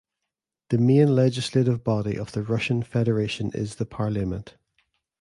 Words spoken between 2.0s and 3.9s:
of the Russian Federation is the